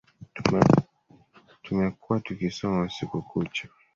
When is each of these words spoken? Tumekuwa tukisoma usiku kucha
Tumekuwa 1.63 2.19
tukisoma 2.19 2.81
usiku 2.83 3.21
kucha 3.21 3.67